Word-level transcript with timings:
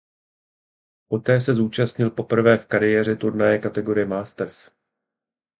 Poté 1.07 1.41
se 1.41 1.55
zúčastnil 1.55 2.09
poprvé 2.09 2.57
v 2.57 2.65
kariéře 2.65 3.15
turnaje 3.15 3.57
kategorie 3.59 4.05
Masters. 4.07 4.71